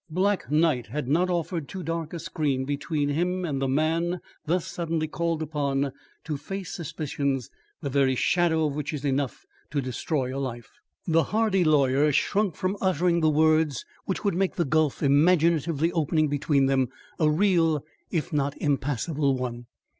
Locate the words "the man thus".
3.61-4.65